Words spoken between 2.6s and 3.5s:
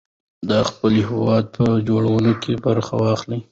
برخه واخلئ.